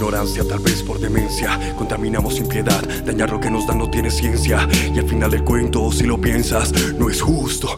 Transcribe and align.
ignorancia, 0.00 0.42
tal 0.48 0.60
vez 0.60 0.82
por 0.82 0.98
demencia. 0.98 1.58
Contaminamos 1.76 2.36
sin 2.36 2.48
piedad, 2.48 2.82
dañar 3.04 3.30
lo 3.30 3.38
que 3.38 3.50
nos 3.50 3.66
dan 3.66 3.76
no 3.76 3.90
tiene 3.90 4.10
ciencia. 4.10 4.66
Y 4.94 4.98
al 4.98 5.06
final 5.06 5.30
del 5.30 5.44
cuento, 5.44 5.92
si 5.92 6.04
lo 6.04 6.18
piensas, 6.18 6.72
no 6.98 7.10
es 7.10 7.20
justo. 7.20 7.68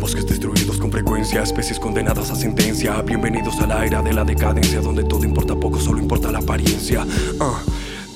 Bosques 0.00 0.26
destruidos 0.26 0.78
con 0.78 0.90
frecuencia, 0.90 1.42
especies 1.42 1.78
condenadas 1.78 2.30
a 2.30 2.34
sentencia. 2.34 3.02
Bienvenidos 3.02 3.60
a 3.60 3.66
la 3.66 3.84
era 3.84 4.00
de 4.00 4.14
la 4.14 4.24
decadencia, 4.24 4.80
donde 4.80 5.04
todo 5.04 5.24
importa 5.24 5.54
poco, 5.54 5.78
solo 5.78 5.98
importa 6.00 6.32
la 6.32 6.38
apariencia. 6.38 7.06
Ah. 7.40 7.60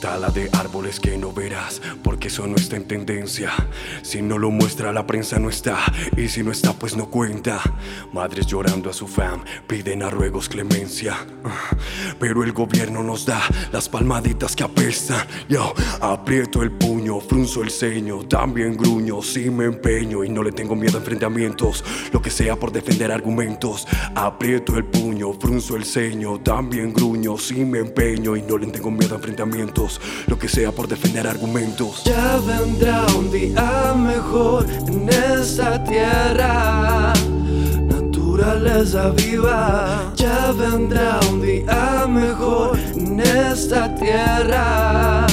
Tala 0.01 0.31
de 0.31 0.49
árboles 0.55 0.99
que 0.99 1.19
no 1.19 1.31
verás, 1.31 1.83
porque 2.03 2.29
eso 2.29 2.47
no 2.47 2.57
está 2.57 2.77
en 2.77 2.89
tendencia. 2.89 3.53
Si 4.01 4.23
no 4.23 4.39
lo 4.39 4.51
muestra 4.51 4.93
la 4.93 5.07
prensa 5.07 5.39
no 5.39 5.51
está, 5.51 5.79
y 6.17 6.29
si 6.29 6.43
no 6.43 6.53
está 6.53 6.73
pues 6.73 6.97
no 6.97 7.11
cuenta. 7.11 7.61
Madres 8.11 8.47
llorando 8.47 8.89
a 8.89 8.95
su 8.95 9.07
fam, 9.07 9.45
piden 9.67 10.03
a 10.03 10.09
ruegos 10.09 10.49
clemencia. 10.49 11.19
Pero 12.19 12.43
el 12.45 12.53
gobierno 12.53 13.03
nos 13.03 13.27
da 13.27 13.43
las 13.73 13.91
palmaditas 13.91 14.57
que 14.57 14.65
apestan. 14.65 15.27
Yo 15.51 15.75
aprieto 16.01 16.63
el 16.63 16.73
puño, 16.73 17.21
frunzo 17.21 17.63
el 17.63 17.71
ceño, 17.71 18.23
también 18.23 18.79
gruño, 18.79 19.21
sí 19.21 19.51
me 19.51 19.67
empeño 19.67 20.25
y 20.25 20.30
no 20.30 20.43
le 20.43 20.53
tengo 20.53 20.77
miedo 20.77 20.97
a 20.97 21.01
enfrentamientos. 21.01 21.85
Lo 22.11 22.23
que 22.23 22.30
sea 22.30 22.57
por 22.57 22.73
defender 22.73 23.13
argumentos. 23.13 23.87
Aprieto 24.15 24.79
el 24.79 24.87
puño, 24.87 25.35
frunzo 25.35 25.77
el 25.77 25.85
ceño, 25.85 26.41
también 26.41 26.95
gruño, 26.95 27.37
sí 27.37 27.67
me 27.67 27.80
empeño 27.80 28.35
y 28.35 28.43
no 28.43 28.57
le 28.57 28.69
tengo 28.69 28.91
miedo 28.91 29.15
a 29.15 29.19
enfrentamientos 29.19 29.90
lo 30.27 30.39
que 30.39 30.49
sea 30.49 30.71
por 30.73 30.87
defender 30.87 31.27
argumentos. 31.27 32.05
Ya 32.05 32.38
vendrá 32.46 33.07
un 33.19 33.30
día 33.30 33.95
mejor 33.96 34.66
en 34.87 35.09
esta 35.09 35.83
tierra. 35.85 37.13
Naturaleza 37.88 39.11
viva, 39.11 40.13
ya 40.16 40.52
vendrá 40.52 41.18
un 41.30 41.43
día 41.43 42.07
mejor 42.09 42.79
en 42.96 43.21
esta 43.21 43.95
tierra. 43.95 45.27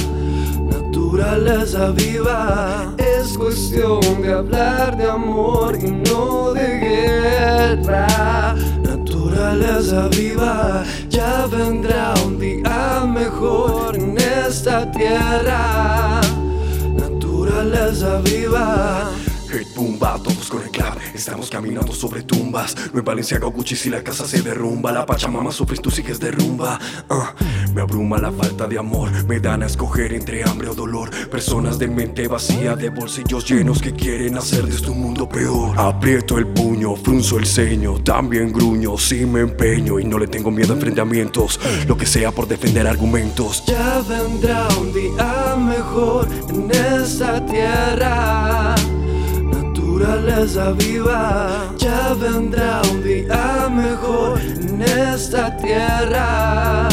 Naturaleza 0.69 1.91
viva, 1.91 2.93
es 2.97 3.37
cuestión 3.37 4.01
de 4.21 4.33
hablar 4.33 4.97
de 4.97 5.09
amor 5.09 5.77
y 5.81 5.91
no 5.91 6.53
de 6.53 6.67
guerra. 6.79 8.55
Naturaleza 8.83 10.07
viva, 10.09 10.83
ya 11.09 11.45
vendrá 11.47 12.13
un 12.25 12.36
esta 14.47 14.89
tierra. 14.91 16.21
Naturaleza 16.95 18.21
viva. 18.21 19.11
Pumba, 19.77 20.17
todos 20.23 20.49
con 20.49 20.63
el 20.63 20.71
clap 20.71 20.97
Estamos 21.13 21.51
caminando 21.51 21.93
sobre 21.93 22.23
tumbas. 22.23 22.75
No 22.93 22.97
en 22.97 23.05
Valenciaga 23.05 23.45
o 23.45 23.51
Gucci 23.51 23.75
si 23.75 23.91
la 23.91 24.01
casa 24.01 24.25
se 24.25 24.41
derrumba. 24.41 24.91
La 24.91 25.05
Pachamama 25.05 25.51
sufres, 25.51 25.79
tú 25.79 25.91
sigues 25.91 26.19
derrumba 26.19 26.79
uh, 27.11 27.43
Me 27.75 27.81
abruma 27.81 28.17
la 28.17 28.31
falta 28.31 28.65
de 28.65 28.79
amor. 28.79 29.11
Me 29.27 29.39
dan 29.39 29.61
a 29.61 29.67
escoger 29.67 30.13
entre 30.13 30.43
hambre 30.43 30.69
o 30.69 30.73
dolor. 30.73 31.11
Personas 31.29 31.77
de 31.77 31.87
mente 31.89 32.27
vacía 32.27 32.75
De 32.75 32.89
bolsillos 32.89 33.47
llenos 33.47 33.79
que 33.79 33.93
quieren 33.93 34.35
hacer 34.39 34.65
de 34.65 34.77
este 34.77 34.89
mundo 34.89 35.29
peor. 35.29 35.77
Aprieto 35.77 36.39
el 36.39 36.47
puño, 36.47 36.95
frunzo 36.95 37.37
el 37.37 37.45
ceño. 37.45 37.99
También 37.99 38.51
gruño, 38.51 38.97
sí 38.97 39.27
me 39.27 39.41
empeño 39.41 39.99
Y 39.99 40.05
no 40.05 40.17
le 40.17 40.25
tengo 40.25 40.49
miedo 40.49 40.73
a 40.73 40.77
enfrentamientos. 40.77 41.59
Lo 41.87 41.95
que 41.95 42.07
sea 42.07 42.31
por 42.31 42.47
defender 42.47 42.87
argumentos. 42.87 43.63
Ya 43.67 44.01
vendrá 44.09 44.67
un 44.81 44.91
día 44.91 45.55
mejor 45.55 46.27
en 46.49 46.71
esta 46.71 47.45
tierra 47.45 48.76
naturaleza 50.07 50.71
viva. 50.71 51.73
Ya 51.77 52.13
vendrá 52.13 52.81
un 52.91 53.03
día 53.03 53.67
mejor 53.69 54.39
en 54.39 54.81
esta 54.81 55.55
tierra. 55.57 56.87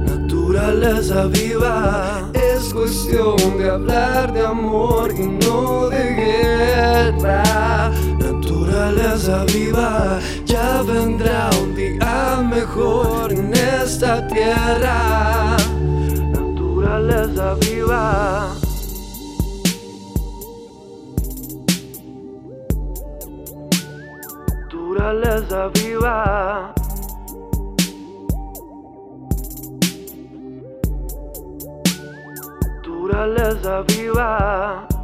Naturaleza 0.00 1.26
viva. 1.26 2.30
Es 2.32 2.72
cuestión 2.72 3.36
de 3.58 3.70
hablar 3.70 4.32
de 4.32 4.46
amor 4.46 5.12
y 5.12 5.26
no 5.26 5.88
de 5.90 6.04
guerra. 6.22 7.90
Naturaleza 8.18 9.44
viva. 9.44 10.18
Ya 10.46 10.82
vendrá 10.82 11.50
un 11.62 11.74
día 11.74 12.42
mejor 12.48 13.32
en 13.32 13.52
esta 13.52 14.26
tierra. 14.26 15.56
Naturaleza 16.32 17.54
viva. 17.60 18.67
Naturaleza 25.08 25.70
viva. 25.74 26.74
Naturaleza 32.62 33.82
viva. 33.88 34.97